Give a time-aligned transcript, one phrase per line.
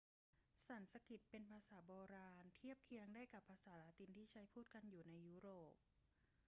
[0.65, 5.73] สันสกฤตเป็นภาษาโบราณ เทียบเคียงได้กับภาษาละตินที่ใช้พูดกันอยู่ในยุโรป